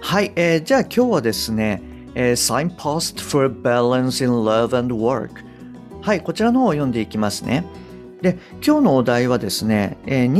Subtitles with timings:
[0.00, 1.82] はい、えー、じゃあ今日はですね
[2.18, 5.44] えー、Signpost for Balance in Love and Work
[6.02, 7.64] はいこちらの方を読んでいきますね。
[8.22, 10.32] で今日のお題はですね、えー、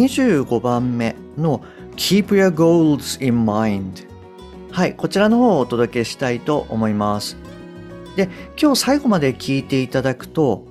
[0.44, 1.62] 25番目の
[1.96, 4.08] Keep your goals in mind
[4.72, 7.36] はいこちらの方をお届けしたいと思います。
[8.16, 8.28] で
[8.60, 10.66] 今日最後まで聞いていただくと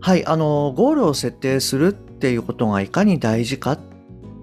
[0.00, 3.78] はいあのゴールを設定するっていうことがいかに大事かっ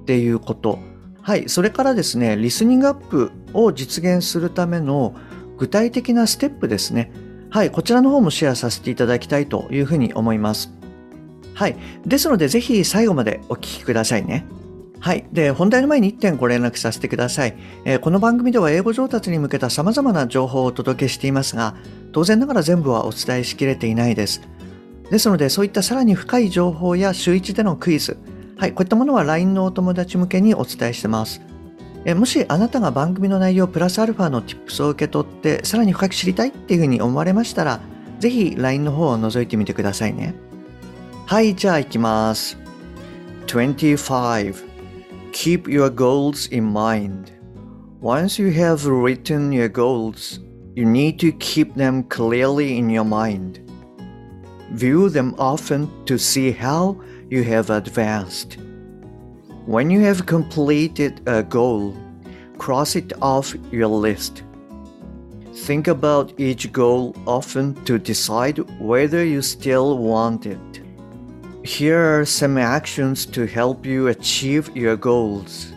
[0.05, 0.79] ていうこと。
[1.27, 5.13] はいそれからですねリスニングアップを実現するための
[5.57, 7.11] 具体的なステップですね。
[7.49, 10.71] はい、こちらの方もシェアさせていただきたいというふうに思います。
[11.53, 11.75] はい。
[12.05, 14.45] ですので、ぜひ最後までお聞きくださいね。
[14.99, 15.27] はい。
[15.33, 17.57] で、本題の前に1点ご連絡させてください。
[17.83, 21.75] えー、この番組では英語上達に向けた様々な情報をお届けしていますが、
[22.13, 24.41] 当然ながら全部はお伝えしきれていないです。
[25.09, 28.17] ですので、そういったさらに深い情報や週1でのクイズ、
[28.57, 31.41] はい、こういったものは LINE のお友達向けにお伝えしてます。
[32.07, 37.81] えもしあなたが番組の内容プラスアルファの Tips を受け取ってさらに深く知りたいっていうふうに思われましたら
[38.19, 40.33] ぜひ LINE の方を覗いてみてくださいね
[41.25, 42.57] はいじゃあ行きます
[43.47, 44.65] 25
[45.33, 47.33] Keep your goals in mind
[48.01, 50.39] Once you have written your goals
[50.75, 53.61] you need to keep them clearly in your mind
[54.71, 56.95] View them often to see how
[57.29, 58.57] you have advanced
[59.65, 61.93] When you have completed a goal,
[62.57, 64.43] cross it off your list.
[65.53, 70.81] Think about each goal often to decide whether you still want it.
[71.65, 75.73] Here are some actions to help you achieve your goals.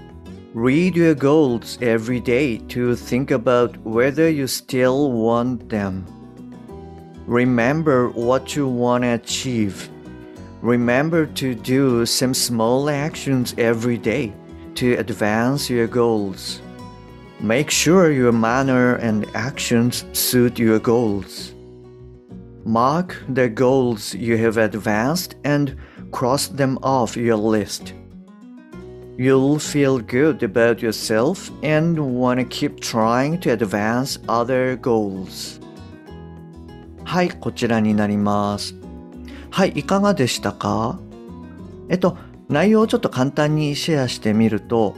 [0.54, 6.06] Read your goals every day to think about whether you still want them.
[7.26, 9.90] Remember what you want to achieve
[10.61, 14.33] Remember to do some small actions every day
[14.75, 16.61] to advance your goals.
[17.39, 21.53] Make sure your manner and actions suit your goals.
[22.63, 25.77] Mark the goals you have advanced and
[26.11, 27.93] cross them off your list.
[29.17, 35.61] You'll feel good about yourself and want to keep trying to advance other goals.
[37.05, 38.78] はい、こちらになります。
[39.50, 40.98] はい、いかがでしたか？
[41.88, 42.16] えっと、
[42.48, 44.94] 内容をちょっと簡単にシェアしてみると、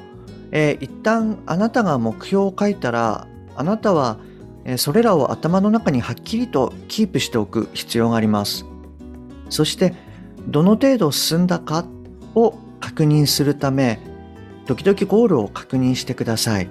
[0.50, 3.26] えー、一旦あなたが目標を書いたら、
[3.56, 4.18] あなたは、
[4.76, 8.64] それらを頭の中にはっきりとキープしておく必要があります。
[9.48, 9.94] そして、
[10.46, 11.84] どの程度進んだか
[12.34, 13.98] を確認するため、
[14.66, 16.68] 時々ゴールを確認してください。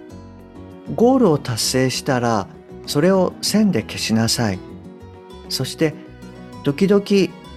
[0.95, 2.47] ゴールを達成したら、
[2.85, 4.59] それを線で消しなさい。
[5.49, 5.93] そして、
[6.63, 7.03] 時々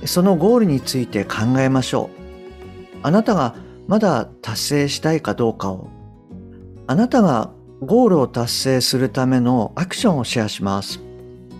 [0.06, 2.24] そのゴールについて考えましょう。
[3.02, 3.54] あなたが
[3.86, 5.88] まだ達成したいかどうかを。
[6.86, 7.50] あなたが
[7.80, 11.00] ゴールを達成するためのアクションをシェアします。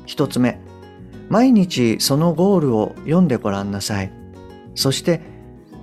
[0.06, 0.60] 一つ目、
[1.28, 4.12] 毎日そのゴールを読んでごらんなさい。
[4.74, 5.20] そして、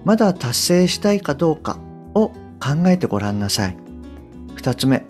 [0.04, 1.78] まだ達成したいかどうか
[2.16, 2.30] を
[2.60, 3.78] 考えてごらんなさい。
[4.56, 5.06] 二つ目、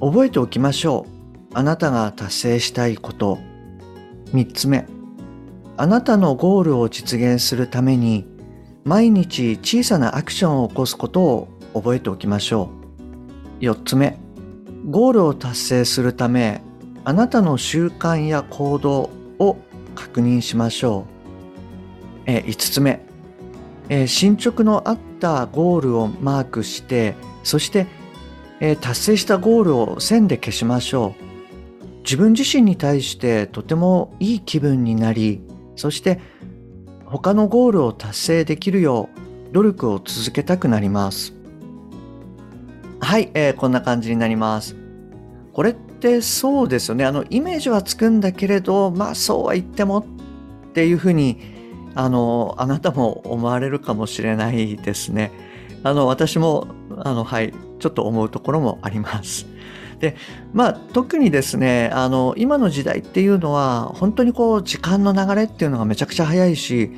[0.00, 1.10] 覚えておきましょう。
[1.54, 3.38] あなたが達成したいことを。
[4.32, 4.86] 三つ目、
[5.80, 8.26] あなたのゴールを実現するために
[8.84, 12.70] 毎日小さなアクションを起こすことを覚えておきましょ
[13.60, 13.62] う。
[13.64, 14.18] 4つ目、
[14.90, 16.62] ゴールを達成するため
[17.04, 19.56] あなたの習慣や行動を
[19.94, 22.22] 確認しましょう。
[22.26, 23.00] え5つ目、
[23.88, 27.14] え進捗のあったゴールをマークして
[27.44, 27.86] そして、
[28.58, 32.00] え達成したゴールを線で消しましょう。
[32.02, 35.40] 自分自身に対してとてもいい気分になり
[35.78, 36.20] そして
[37.06, 39.08] 他のゴールを達成できるよ
[39.50, 41.32] う努力を続けたくなります。
[43.00, 44.76] はい、えー、こんな感じになります。
[45.52, 47.04] これってそうですよね。
[47.04, 50.04] あの、イメージはつくんだけれど、まあそうは言ってもっ
[50.72, 51.40] ていうふうに、
[51.94, 55.32] あの、あなたも思われるかもしれないですね。
[55.84, 59.46] あの、私も、あの、はい、ちょっと思うところもあります。
[60.00, 60.16] で
[60.52, 66.90] まあ特にですねあの今の時代っていうのは本当にこう時間の流れっていうのがめちゃくちゃ早いし、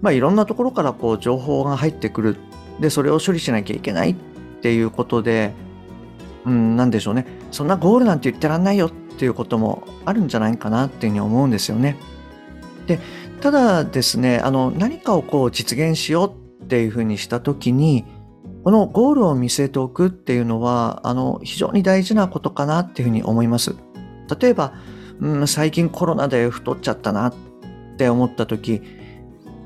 [0.00, 2.36] まあ、いろんなところからこう情報が入ってくる
[2.80, 4.14] でそれを処理しなきゃいけないっ
[4.60, 5.52] ていうことで、
[6.44, 11.96] うん、なんでしょうねそんなゴールなんて言ってらんないよっていうこともあるんじゃないかなっていうふうに思うんですよね。
[12.86, 12.98] で
[13.40, 16.26] ただですねあの何かをこう実現しよ
[16.60, 18.04] うっていうふうにした時に
[18.64, 23.74] このゴールを見据えておくっていうのはあの非常に大事なことかなっていうふうに思います。
[24.40, 24.72] 例えば、
[25.20, 27.34] うん、最近コロナで太っちゃったなっ
[27.98, 28.80] て思った時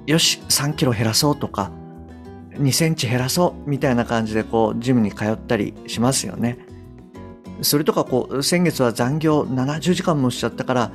[0.07, 1.71] よし3キロ減らそうとか
[2.53, 6.59] 2センチ減らそうみたいな感じでこうジムに通ったりしますよね。
[7.63, 10.93] それとかこう先月は残業70時間もしちゃったから、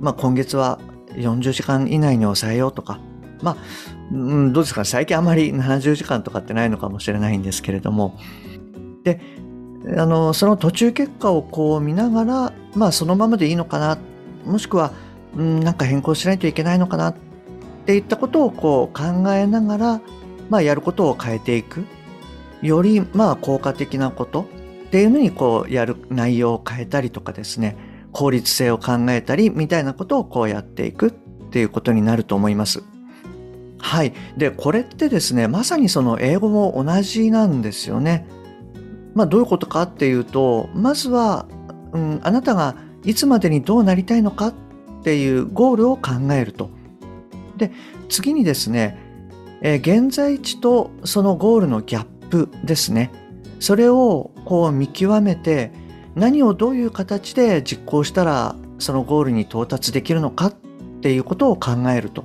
[0.00, 0.78] まあ、今月は
[1.12, 3.00] 40時間以内に抑えようとか
[3.42, 3.56] まあ、
[4.12, 4.84] うん、どうですか？
[4.84, 8.18] 最近あまり70時間とかってないのかもしれないんですけれども。
[9.04, 9.20] で
[9.96, 13.98] あのその途中結果をこう見ながらまあそのままでいいのかな？
[14.44, 14.92] もしくは、
[15.36, 17.08] うん、なんか変更しないといけないのかな？
[17.08, 17.14] っ
[17.86, 20.00] ていったことをこう考えながら、
[20.50, 21.86] まあ、やることを変えていく。
[22.62, 24.42] よりまあ効果的なこと。
[24.42, 27.76] っていうのにこうやる内容を変えたりとかですね。
[28.12, 32.82] 効率性を考えたりみたいなことをこうやっていくっていうことになると思います。
[33.80, 34.12] はい。
[34.36, 38.26] で、これってですね、まさにその英語も同じなんですよね。
[39.14, 41.46] まあどういうことかっていうと、まずは、
[41.92, 44.54] うん、あなたがいつまでにどうなりたいのかっ
[45.02, 46.70] ていうゴールを考えると。
[47.56, 47.72] で、
[48.08, 48.98] 次にですね、
[49.62, 53.10] えー、現在地とそのゴールのギャップですね。
[53.58, 55.72] それをこう見極めて
[56.14, 60.54] 何をどういう形で実行したらそのゴールに到達できるのかっ
[61.02, 62.24] ていうことを考えると。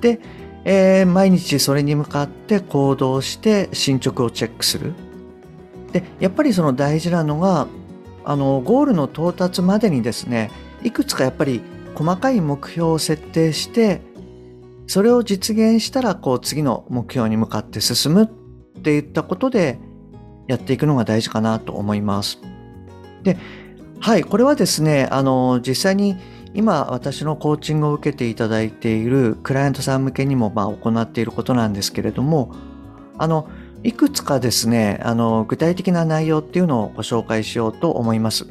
[0.00, 0.20] で、
[0.64, 4.94] えー、毎日それに向かって行動して進捗をチェックする。
[5.92, 7.68] で、やっぱりその大事なのが、
[8.24, 10.50] あの、ゴールの到達までにですね、
[10.82, 11.60] いくつかやっぱり
[11.94, 14.00] 細かい目標を設定して、
[14.86, 18.26] それを実現したら、こう次の目標に向かって進むっ
[18.82, 19.78] ていったことで、
[20.46, 22.38] やっていくのが大事かなと思います。
[23.22, 23.38] で、
[24.00, 26.16] はい、これはですね、あの、実際に
[26.54, 32.54] 今私のコーチングを受けていただいているクライアントさん向けにもまあ行っていることなんですけれども、
[33.18, 33.48] あの、
[33.82, 38.46] いくつかですね、あの、具体的な内容っていうのをご紹介しようと思います。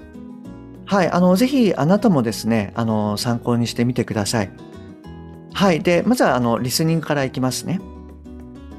[0.85, 4.51] はい、あの、ぜひあなたもですね、あの、参考にしてみてください。
[5.53, 7.79] はい、で、まずはあの、リスニングからいきますね。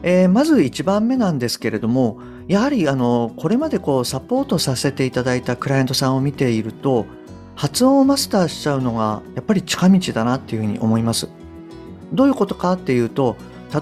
[0.02, 7.06] えー、まず1番目なんですけれども、やはりあのこれまでこうサポートさせていただいたクライアントさんを見ていると
[7.56, 11.28] 発音をマスターしちゃうのがやっぱり近道だなっていうふうに思います。
[12.12, 13.36] どういうことかっていうと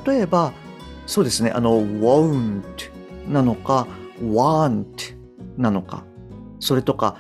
[0.07, 0.53] 例えば
[1.07, 2.63] そうですねあの won't
[3.29, 3.87] なのか
[4.23, 5.15] want
[5.57, 6.05] なのか
[6.61, 7.17] それとか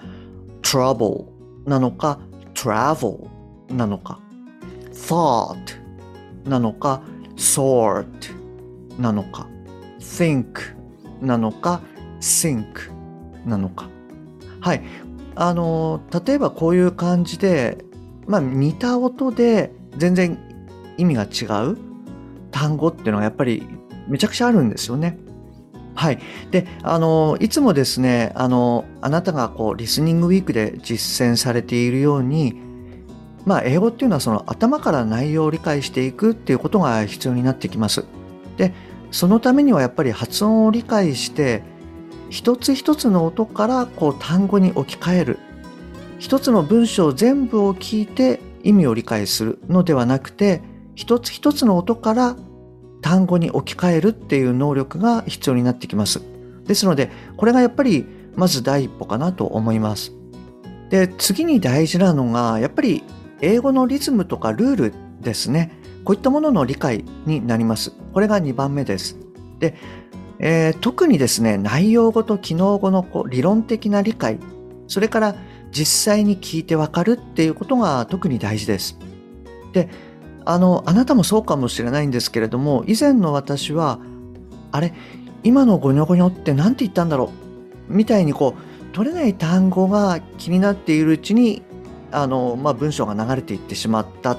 [0.62, 1.26] trouble
[1.66, 2.18] なのか
[2.54, 3.28] travel
[3.70, 4.20] なのか
[4.92, 5.80] thought
[6.44, 7.02] なのか
[7.36, 8.06] sort
[8.98, 9.48] なのか
[9.98, 10.76] think
[11.20, 11.82] なのか
[12.20, 12.90] think
[13.44, 13.88] なのか
[14.60, 14.82] はい
[15.34, 17.84] あの例えばこういう感じで
[18.26, 20.38] まあ似た音で全然
[20.98, 21.78] 意味が違う
[22.50, 23.66] 単語っていうのがやっぱり
[24.08, 25.18] めちゃくちゃあるんですよね。
[25.94, 26.18] はい。
[26.50, 32.60] で、あの、いつもですね、あの、あなたがこう、リスニングウィークで実践されているように、
[33.44, 38.04] まあ、英語っていうのはその頭から内容を理解していくっていうことが必要になってきます。
[38.56, 38.72] で、
[39.10, 41.62] そのためにはやっぱり発音を理解して
[42.32, 45.38] 一つ一つの音からこう単語に置き換える
[46.18, 50.62] 一つの文章全部を聞いて意味を理解するのではなくて
[50.94, 52.36] 一つ一つの音から
[53.02, 56.22] 単語に置き換えるっていう能力が必要になってきます。
[56.64, 60.12] ですのでこれがやっぱりまず第一歩かなと思います。
[60.88, 63.02] で次に大事なのがやっぱり
[63.42, 65.78] 英語のリズムとかルールですね。
[66.04, 67.92] こういったものの理解になります。
[68.14, 69.18] これが2番目です。
[69.58, 69.76] で、
[70.42, 74.38] えー、特にですね、内容語と機能語のこう理論的な理解、
[74.88, 75.36] それから
[75.70, 78.98] 実際に聞いてわかるっていうことが特に大事です。
[79.72, 79.88] で、
[80.44, 84.00] あの、あなたもそうかもしれないんですけれども、以前の私は、
[84.72, 84.92] あれ、
[85.44, 87.32] 今のゴニョゴニョって何て言ったんだろ
[87.88, 91.62] うみたいにこう、取れない単語が気になっているうちに、
[92.10, 94.36] あの、まあ、文章が流れていってしまった。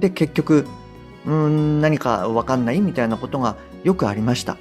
[0.00, 0.66] で、結局、
[1.26, 4.58] うん何かわかんないみたいなことがよくありました。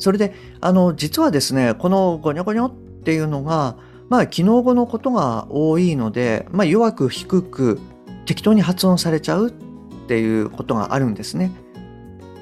[0.00, 3.76] それであの実はですねこのゴニョゴニョっていうのが
[4.08, 7.80] まあ機能語のことが多いので、まあ、弱く低く
[8.26, 9.52] 適当に発音されちゃうっ
[10.08, 11.52] ていうことがあるんですね。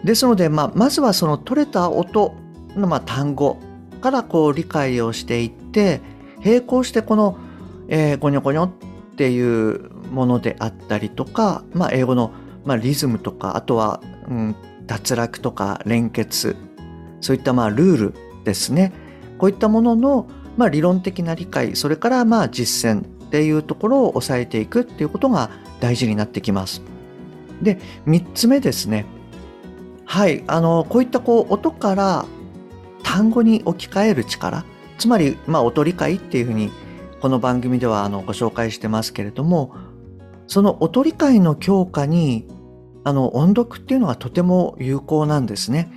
[0.04, 2.34] ですので、まあ、まずはその取れた音
[2.74, 3.58] のまあ単語
[4.00, 6.00] からこう理解をしていって
[6.44, 7.36] 並行してこの、
[7.88, 8.70] えー、ゴニョゴニョっ
[9.16, 12.32] ていうものであったりとか、まあ、英語の
[12.68, 16.54] まあ、リズムとかあとは、うん、脱落とか連結
[17.20, 18.92] そういったまあルールですね
[19.38, 26.82] こういったものの、まあ、理論的な理解それからまあ実践っていうところを押さえていくっていうことが大事になってきます。
[27.62, 29.04] で、3つ目ですね。
[30.04, 32.24] はい、あの、こういったこう音から
[33.02, 34.64] 単語に置き換える力、
[34.98, 36.70] つまり、まあ、音理解っていうふうに
[37.20, 39.74] この番組ではあのご紹介してますけれども、
[40.46, 42.48] その音理解の強化に
[43.04, 45.92] あの音読っていうのがとても有効なんですね。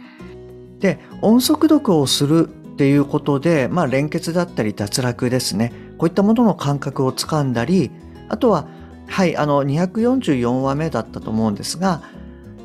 [0.82, 5.72] で、音速読をするっていうことで、まあ、連結だったり脱落ですね。
[5.98, 7.92] こういったものの感覚をつかんだり、
[8.28, 8.68] あとは、
[9.08, 12.02] はい、あの、244話目だったと思うんですが、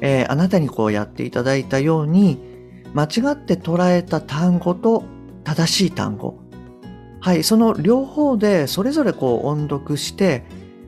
[0.00, 2.40] えー、あなたにこうやっていただいたように、
[2.94, 5.04] 間違って捉えた単語と
[5.44, 6.38] 正しい単語。
[7.20, 10.44] はい、その両方でそれぞれこう音読して、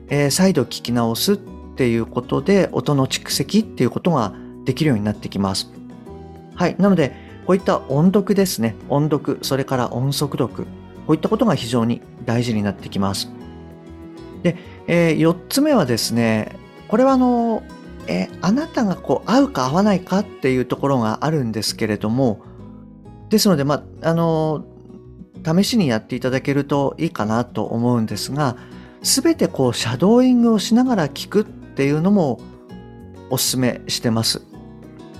[0.07, 1.37] えー、再度聞き直すっ
[1.75, 4.33] ていうことで音の蓄積っていうことが
[4.63, 5.78] できるようになってきます。
[6.59, 8.75] はい、なので、こういった音読ですね。
[8.89, 10.65] 音読、それから音速読。
[10.65, 13.31] こういったことが非常に大事になってきます。
[14.43, 16.53] で、えー、4つ目はですね、
[16.89, 17.63] これはあの、
[18.07, 22.41] えー、あなたがこう合うか合わないかっていうところがあるんですけれども、
[23.29, 24.65] ですので、まあ、あの、
[25.45, 28.57] 試しにやっていただけるといいかなと思うんですが、
[29.01, 32.41] すべてこう、シャドーイングをしながら聞くっていうのも
[33.29, 34.48] お勧めしてます。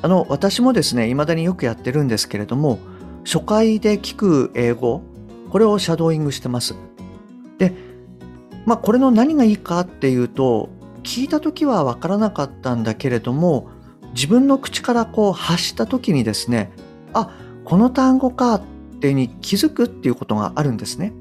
[0.01, 2.79] あの、私もですね、未だによくやってるんですけれども、
[3.25, 5.01] 初回で聞く英語、
[5.49, 6.75] これをシャドーイングしてます。
[7.57, 7.73] で、
[8.65, 10.69] まあ、これの何がいいかっていうと、
[11.03, 13.69] 聞いた時はわからなかったんだけれども、
[14.13, 16.71] 自分の口からこう発した時にですね、
[17.13, 17.31] あ、
[17.65, 18.61] この単語かっ
[18.99, 21.13] てに気づくっていうことがあるんですね。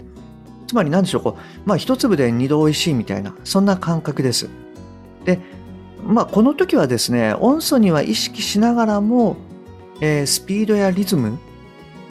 [0.67, 4.49] つまり何でしょう、こう、まあ一粒で二度美味しいみたいな、そんな感覚です。
[5.25, 5.41] で、
[6.09, 9.37] まあ、この時はですね、音素には意識しながらも、
[10.01, 11.39] えー、スピードやリズム、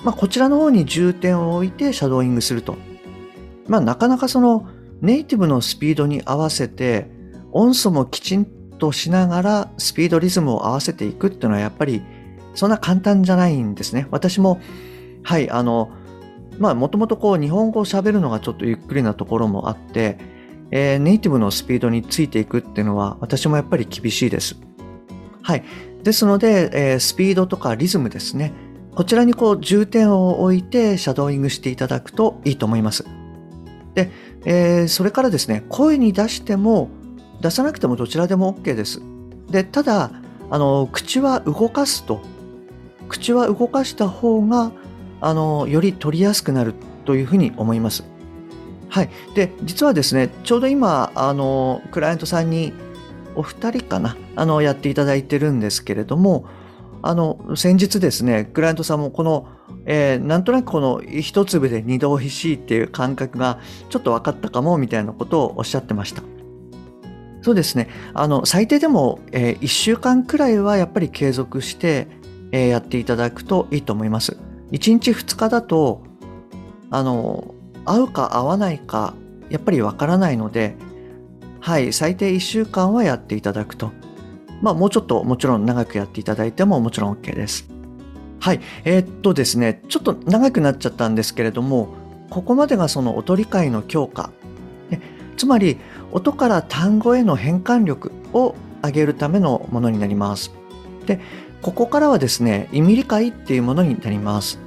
[0.04, 2.76] まあ、こちらの方に重点を置いてシャドーイングすると。
[3.68, 4.70] まあ、なかなかその
[5.02, 7.10] ネイティブのスピードに合わせて、
[7.52, 12.04] 音素もきちんとしながらスピードリズムを合わせていくっていうのはやっぱり
[12.54, 14.08] そんな簡単じゃないんですね。
[14.12, 14.60] 私も、
[15.24, 15.90] はい、あの、
[16.60, 20.37] まあ、もともとこう日本語を喋るのがちょっとゆっくりなところもあって、
[20.72, 24.58] えー、ネイティブのスピードについていくっていうのは私もやっぱり厳しいです。
[25.42, 25.64] はい。
[26.04, 28.54] ですので、えー、スピードとかリズムですね。
[28.96, 33.06] こちらにこう重点を置いてシャドーイングしていただくといいと思います。
[33.94, 34.12] で、
[34.46, 36.90] えー、それからですね、声に出しても
[37.42, 39.02] 出さなくてもどちらでも OK です。
[39.50, 40.12] で、ただ、
[40.50, 42.22] あの、口は動かすと、
[43.10, 44.72] 口は動かした方が、
[45.22, 46.74] あの、より取りやすくなる
[47.06, 48.04] というふうに思います。
[48.90, 49.10] はい。
[49.36, 52.74] で、実はですね、ちょうど今、あの、クライアントさんに
[53.36, 56.46] お二人かな、あの、やっていただいてるんですけれども、
[57.02, 59.48] あの、先日ですね、クライアントさんもこの、
[59.86, 66.24] えー、なんとなくこの一粒で二度おいしいっていう感覚がちょっと分かったかもみたいなことをおっしゃってました。
[67.42, 72.08] そうですね、あの、最低でも、えー、1週間くらいはやっぱり継続して、
[72.52, 74.38] えー、やっていただくといいと思います。
[74.72, 76.04] 1日2日だと、
[76.90, 77.54] あの、
[77.92, 79.14] 合うか合わないか、
[79.50, 80.76] やっぱりわからないので、
[81.60, 83.92] はい、最低1週間はやっていただくと。
[84.62, 87.70] まあ、もうちょっともちろん長くやっていただいてももちろん OK です。
[88.40, 91.90] はい、えー、っとですね、ちょっと長くなっちゃったんですけれども、
[92.30, 94.32] ここまでがその音理解の強化。
[95.38, 95.78] つまり、
[96.12, 100.52] 音から単語への変換力を上げるためのものになります。
[101.06, 101.20] で、
[101.62, 104.60] ここからはですね、意味理解っていうものになります。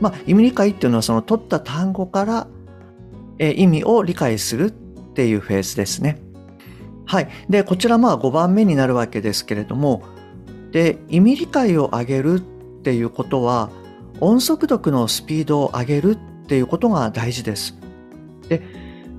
[0.00, 2.46] まあ、意味理解っていうのはその取った単語から
[3.38, 4.70] え意味を理解するっ
[5.14, 6.20] ていうフェーズですね。
[7.06, 7.28] はい。
[7.48, 10.02] で、こちらまあ5番目になるわけですけれども、
[10.72, 12.40] で、意味理解を上げるっ
[12.82, 13.70] ていうことは、
[14.20, 17.76] 音速読のスピードを上げるっていうことが大事です。
[18.48, 18.62] で、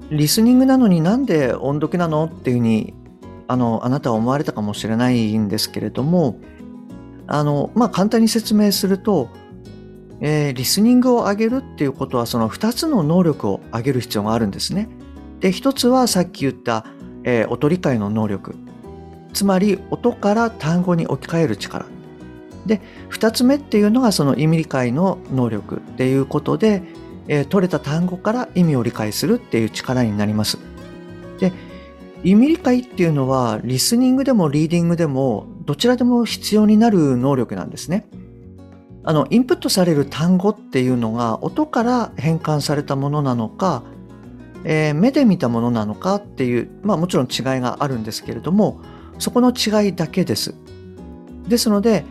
[0.10, 2.94] リスニングなのになんで音読なのっていうふうに、
[3.48, 6.40] あの、あなたは思われたかもしれないんですけれども、
[7.28, 9.30] あの、まあ、簡単に説明すると、
[10.22, 14.88] えー、リスニングを上げるっていうことはその2つの能力を上げる必要があるんですね。
[15.40, 16.86] で1つはさっき言った、
[17.24, 18.56] えー、音理解の能力
[19.34, 21.86] つまり音から単語に置き換える力
[22.66, 22.82] で
[23.12, 26.82] 2つ目っていうのがその意味理解の能力っていうことで、
[27.28, 30.58] えー、取れた単語から意味を理解するっていう力になります。
[31.40, 31.52] で
[32.24, 38.08] 意味理解っていうのはリスニングでもリーディングでもどちらでも必要になる能力なんですね。
[39.06, 43.84] あの、インプットされる単語っていうのが音から変換されたものなのか、
[44.64, 48.82] えー、目で見たものなのかっていう、まあもちろん違いがあるんですけれども、
[49.20, 50.56] そこの違いだけです。
[51.48, 52.04] ですので、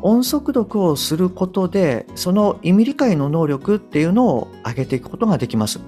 [0.00, 5.80] 音速読をすることで、その意味理解の能力っていうのを上げていくことができます。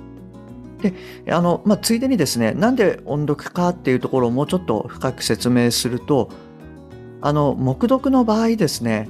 [0.83, 0.95] で
[1.33, 6.31] あの、まあ、ついでにですねなんで音読かっていうところをもうちょっと深く説明すると
[7.21, 9.09] あの黙読の場合ですね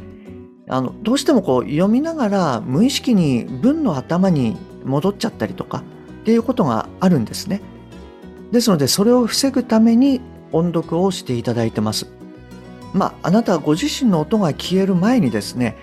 [0.71, 5.83] あのどうしてもこう読みながら無意識に文の頭に戻っちゃったりとか
[6.23, 7.61] っていうことがあるんですね。
[8.53, 10.21] ですのでそれを防ぐために
[10.53, 12.07] 音読をしていただいてます。
[12.95, 15.77] まああなたはご自身の音が消える前にですね、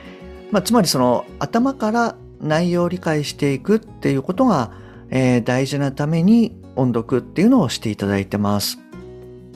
[0.51, 4.72] まあ、つまりその頭から内容を理解していくっていうことが、
[5.10, 8.79] えー、大事なために音読っていうのをしていただいてます。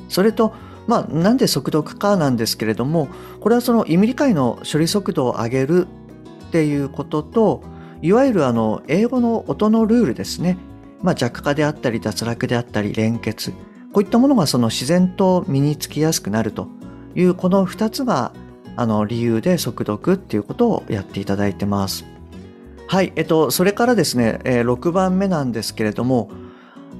[0.09, 0.53] それと
[0.87, 3.07] まあ、なんで速読かなんですけれども
[3.39, 5.87] これはその意味理解の処理速度を上げる
[6.47, 7.63] っていうことと
[8.01, 10.57] いわゆるあの英語の音のルールですね、
[11.01, 13.53] まあ、弱化であったり脱落であったり連結。
[13.93, 16.67] こういったものがその自然と身につきやすくなると。
[17.15, 18.31] いうこの2つが
[18.75, 22.05] あの理由で速読っていうことをやっていただいてます。
[22.87, 26.29] はい、えっと、それからですね、え、6番目なんですけれども、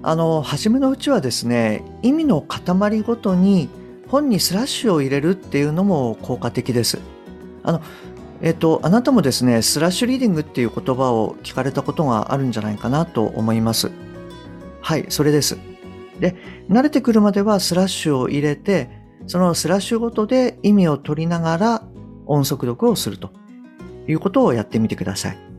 [0.04, 3.70] あの初めのうちはですね意味の塊ごとに
[4.08, 7.00] 本にスラッシュを入れるっていうのも効果的です。
[7.64, 7.82] あの
[8.44, 13.92] えっと、あなたもですねスラッシュリーディングっていう言葉を聞かれたことがあるんじゃないかなと思います。
[14.82, 15.60] はいそれです。
[16.20, 16.36] で
[16.68, 18.90] 慣れてくるまではスラッシュを入れて
[19.28, 21.84] そのスラッシュごとで意味を取りながら
[22.26, 23.32] 音速読をすると
[24.08, 25.51] いうことをやってみてください。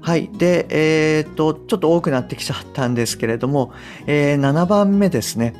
[0.00, 0.30] はい。
[0.32, 3.72] で、えー、っと、ちょっと多くなってきちゃったんですけれども、
[4.06, 5.54] えー、7番目ですね。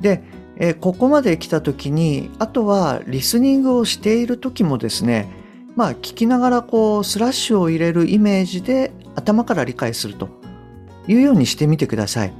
[0.00, 0.22] で、
[0.56, 5.28] えー、ここまで来た時に、あとはリスニングをしている時もですね、
[5.74, 10.30] まあ聞きながらこうスラッシュを入れるイメージで頭から理解すると
[11.06, 12.32] いうようにしてみてください。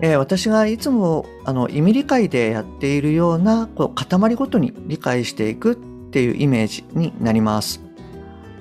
[0.00, 5.76] えー、私がいつもあの意味理解でやっているようなこう塊ごとに理解していくっ
[6.10, 7.80] ていうイメージになります。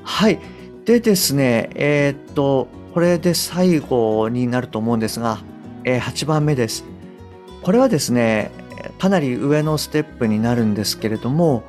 [0.04, 0.40] はい。
[0.86, 5.40] でですね、えー、っと、これで最後になると思うんですが、
[5.86, 6.84] えー、8番目です。
[7.62, 8.52] これはですね、
[9.00, 11.64] かなり上のステップになるんですけれども、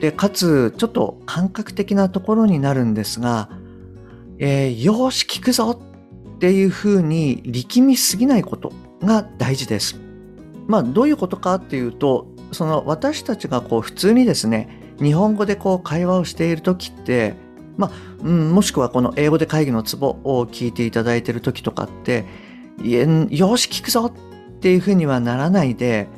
[0.00, 3.48] で、かつ、ちょっと感覚的なところになるんですが、
[4.38, 5.80] えー、よし、聞くぞ
[6.36, 9.98] っていうふうに力みすぎないことが大事です。
[10.66, 17.34] まあ、どういうことかっていうと、その私たちがこう普通にですね、日本語でこう会話をしている時って、
[17.78, 17.90] まあ、
[18.22, 22.26] うん、もしくはこの英語で会議のツボを聞いていただいている時とかって、
[22.82, 26.08] よし、聞くぞっていうふうにはならないで、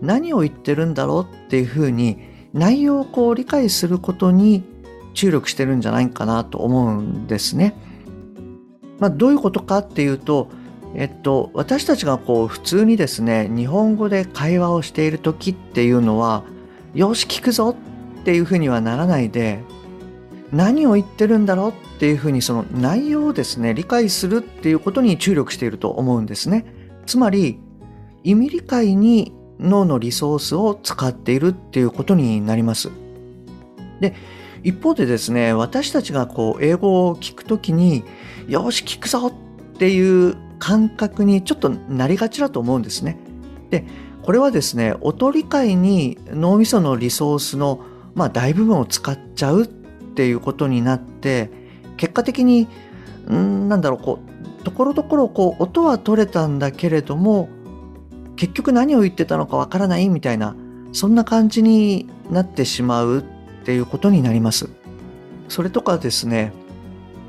[0.00, 2.18] 何を言ってるんだろうっていうふうに
[2.52, 4.64] 内容をこう理解することに
[5.14, 7.74] 注力してるんじゃないかなと思うんですね。
[8.98, 10.48] まあ、どういうことかっていうと、
[10.94, 16.44] えっと、私たちがこう普通にですね日本語で会話をしている時っていうのは
[16.94, 17.76] よし聞くぞ
[18.20, 19.60] っていうふうにはならないで
[20.52, 26.66] 何を言ってるんだろうっていうふうにその内容をですね理解するっていうことに注力していると思うんですね。
[27.06, 27.58] つまり
[28.22, 32.90] 意味理解に脳のリソースを使っているっていうことになります。
[34.00, 34.14] で
[34.62, 38.04] 一方でですね私たちがこう英語を聞くときに
[38.46, 43.18] よし聞くぞっていう感覚にちょっとなりがちだと思うんですね。
[43.70, 43.86] で
[44.22, 47.80] これはですね音理解に脳みそのリソースの、
[48.14, 49.66] まあ、大部分を使っちゃう
[50.12, 51.50] っていうことになって
[51.96, 52.68] 結果的に
[53.30, 54.20] んなんだろうこ
[54.60, 57.48] うところどころこう音は取れたんだけれども
[58.36, 60.54] 結局何を言ってたのかわからないみたいな
[60.92, 64.68] そんな感じになってしまうっていうことになります。
[65.48, 66.52] それとかですね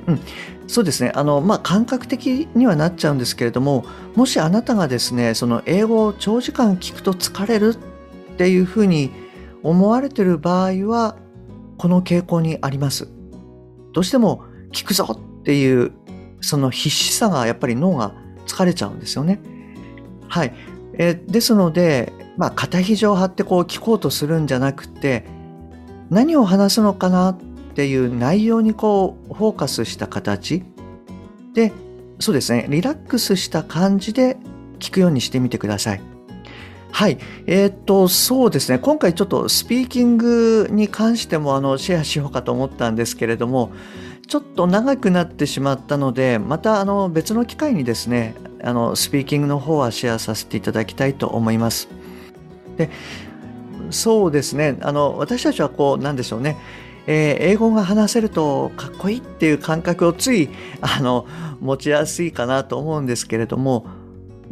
[0.08, 0.20] うん、
[0.68, 7.76] そうですねあの、まあ、感覚的にはなっちゃうんですけれどももしあなたがですねその英語を長時間聞くと疲れる
[8.34, 9.12] っていうふうに
[9.62, 11.16] 思われてる場合は
[11.84, 13.10] この傾向にあります。
[13.92, 15.92] どうしても聞くぞっていう
[16.40, 18.14] その必死さがやっぱり脳が
[18.48, 19.42] 疲れちゃうんですよね。
[20.30, 20.54] はい。
[20.94, 25.26] え、ですので、まあ、肩肘を張ってこう聞こうとするんじゃなくて
[26.10, 27.38] 何を話すのかなっ
[27.76, 30.64] ていう内容にこうフォーカスした形
[31.54, 31.74] で
[32.20, 34.38] そうですねリラックスした感じで
[34.80, 36.13] 聞くようにしてみてください。
[36.94, 37.18] はい。
[37.48, 38.78] えー、っと、そうですね。
[38.78, 43.72] 今回ちょっとスピーキングに関してもあのシェアしようかと思ったんですけれども、
[44.28, 51.90] ちょっと長くなってしまったので、またあの別の機会にですね、あのスピーキングの方はシェアさせていただきたいと思います。
[52.78, 52.92] で、
[53.90, 54.78] そうですね。
[54.82, 56.58] あの私たちはこうなんでしょうね。
[57.08, 60.48] えー、英語が話せるとかっこいいっていう感覚をつい
[60.80, 61.26] あの
[61.60, 63.88] 持ちやすいかなと思うんですけれども、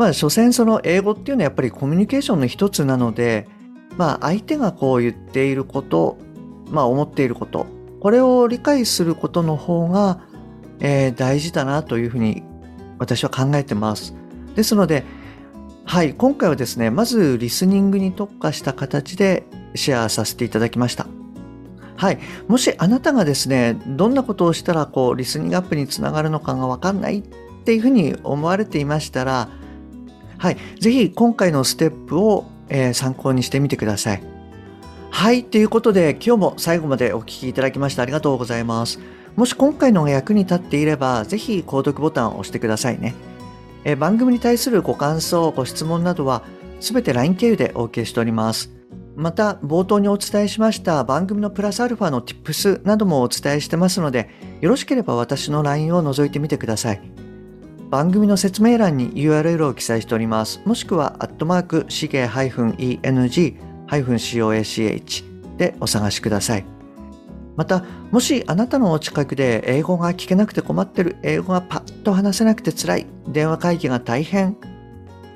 [0.02, 3.48] まあ、所詮その英語っていうのはやっぱりコミュニケーションの一つなので、
[3.98, 6.18] まあ、相手がこう言っていること、
[6.72, 7.68] まあ、思っていること、
[8.00, 10.24] これを理解することの方が、
[10.80, 12.42] えー、大事だなというふうに
[12.98, 14.16] 私は考えてます。
[14.56, 15.04] ですので、
[15.86, 19.44] はい、今回はですね、まずリスニングに特化した形で
[19.76, 21.06] シェアさせていただきました。
[21.96, 22.18] はい。
[22.48, 27.24] もしあなたがですね、どんなことをしたら、こう、リスニングアップにつながるのかがわかんないっ
[27.66, 29.61] ていうふうに思われていましたら、
[30.42, 30.58] はい。
[30.80, 34.24] ぜひ今回のステップを、えー、参考にしてみてください。
[35.12, 35.44] はい。
[35.44, 39.00] ということで、今日も最後までお聴きいただきましてありがとうございます。
[39.36, 43.14] もし今回のが役に立っていれば、ぜひ購読ボタンを押してくださいね。
[43.84, 46.42] えー、番組に対するご感想、ご質問などは、
[46.80, 48.72] すべて LINE 経由でお受けしております。
[49.16, 54.28] また、冒頭にお伝えしました番組のプラスアルファの Tips などもお伝えしてますので、
[54.60, 57.21] よろしければ私の LINE を覗いてみてください。
[57.92, 60.62] 番組の説明欄に URL を記載しております。
[60.64, 63.58] もしくは、アットマーク、しげ -eng-coach
[65.58, 66.64] でお探しください。
[67.58, 74.56] また、もしあなたのお近くで英語が聞けなくて困ってる、英語がパッと話せなくて辛い、電話会議が大変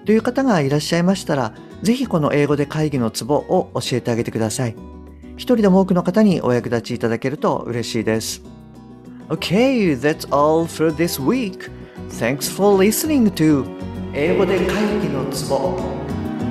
[0.05, 4.77] という方がいらっしゃいましたら、ぜひこの英語で会議のツボを教えてあげてください。
[5.35, 8.41] 一人でも多くの方にお役立ちいただけると嬉しいです。
[9.27, 11.74] OK, that's all for this week.
[12.18, 13.64] Thanks for listening to
[14.14, 14.66] 英語で会
[15.00, 15.78] 議のツボ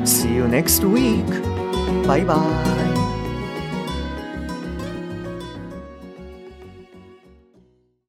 [0.05, 1.25] See you next week.
[2.07, 2.82] Bye bye.